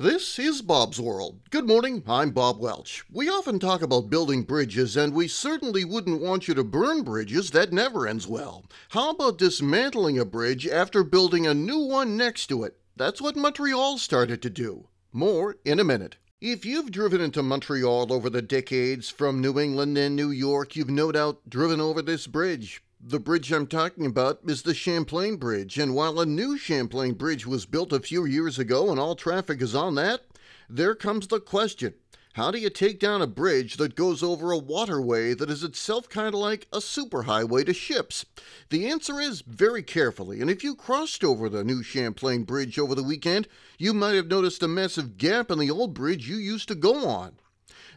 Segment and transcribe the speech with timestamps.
[0.00, 1.40] This is Bob's World.
[1.50, 3.04] Good morning, I'm Bob Welch.
[3.12, 7.50] We often talk about building bridges, and we certainly wouldn't want you to burn bridges.
[7.50, 8.64] That never ends well.
[8.90, 12.78] How about dismantling a bridge after building a new one next to it?
[12.96, 14.86] That's what Montreal started to do.
[15.12, 16.16] More in a minute.
[16.40, 20.88] If you've driven into Montreal over the decades from New England and New York, you've
[20.88, 22.84] no doubt driven over this bridge.
[23.00, 27.46] The bridge I'm talking about is the Champlain Bridge, and while a new Champlain Bridge
[27.46, 30.22] was built a few years ago and all traffic is on that,
[30.68, 31.94] there comes the question
[32.32, 36.08] how do you take down a bridge that goes over a waterway that is itself
[36.08, 38.26] kind of like a superhighway to ships?
[38.70, 42.96] The answer is very carefully, and if you crossed over the new Champlain Bridge over
[42.96, 43.46] the weekend,
[43.78, 47.06] you might have noticed a massive gap in the old bridge you used to go
[47.06, 47.38] on.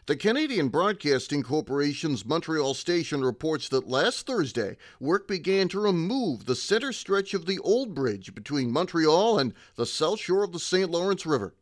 [0.06, 6.56] The Canadian Broadcasting Corporation's Montreal station reports that last Thursday, work began to remove the
[6.56, 10.90] center stretch of the old bridge between Montreal and the south shore of the St.
[10.90, 11.54] Lawrence River.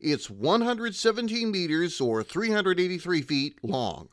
[0.00, 4.08] It's 117 meters or 383 feet long.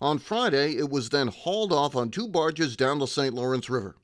[0.00, 3.32] On Friday, it was then hauled off on two barges down the St.
[3.32, 3.94] Lawrence River.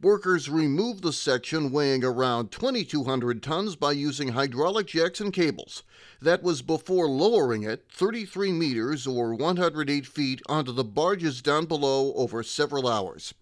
[0.00, 5.84] Workers removed the section weighing around 2,200 tons by using hydraulic jacks and cables.
[6.20, 12.12] That was before lowering it 33 meters or 108 feet onto the barges down below
[12.14, 13.34] over several hours.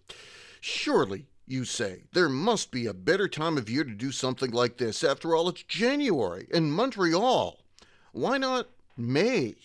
[0.59, 4.77] Surely, you say, there must be a better time of year to do something like
[4.77, 5.03] this.
[5.03, 7.59] After all, it's January in Montreal.
[8.11, 9.55] Why not May?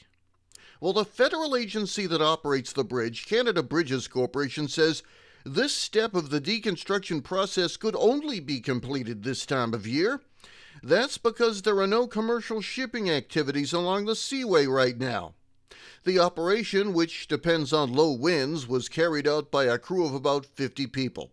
[0.81, 5.03] Well, the federal agency that operates the bridge, Canada Bridges Corporation, says
[5.47, 10.21] this step of the deconstruction process could only be completed this time of year.
[10.83, 15.35] That's because there are no commercial shipping activities along the seaway right now.
[16.03, 20.47] The operation, which depends on low winds, was carried out by a crew of about
[20.47, 21.31] 50 people.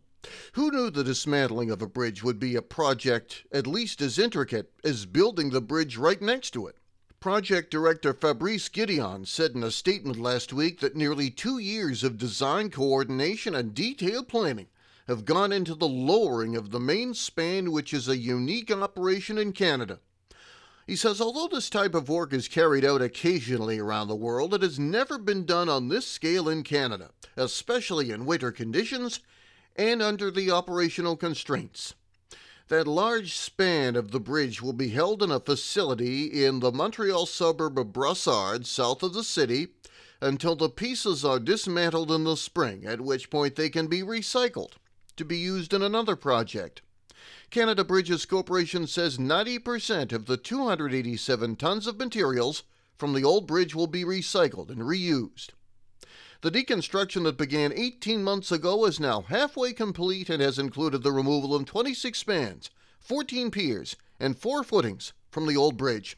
[0.53, 4.71] Who knew the dismantling of a bridge would be a project at least as intricate
[4.83, 6.77] as building the bridge right next to it?
[7.23, 12.17] Project Director Fabrice Gideon said in a statement last week that nearly two years of
[12.17, 14.67] design coordination and detailed planning
[15.07, 19.53] have gone into the lowering of the main span, which is a unique operation in
[19.53, 20.01] Canada.
[20.85, 24.61] He says, although this type of work is carried out occasionally around the world, it
[24.61, 29.21] has never been done on this scale in Canada, especially in winter conditions
[29.77, 31.93] and under the operational constraints.
[32.69, 37.25] That large span of the bridge will be held in a facility in the Montreal
[37.25, 39.67] suburb of Brossard, south of the city,
[40.21, 44.73] until the pieces are dismantled in the spring, at which point they can be recycled
[45.17, 46.81] to be used in another project.
[47.49, 52.63] Canada Bridges Corporation says 90% of the 287 tons of materials
[52.97, 55.49] from the old bridge will be recycled and reused.
[56.43, 61.13] The deconstruction that began 18 months ago is now halfway complete and has included the
[61.13, 66.17] removal of 26 spans, 14 piers, and 4 footings from the old bridge.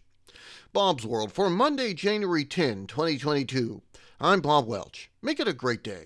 [0.73, 3.83] Bob's World for Monday, January 10, 2022.
[4.19, 5.11] I'm Bob Welch.
[5.21, 6.03] Make it a great day.